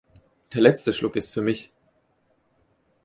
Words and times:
Der 0.51 0.61
letzte 0.63 0.93
Schluck 0.93 1.15
ist 1.15 1.31
für 1.31 1.43
mich. 1.43 1.71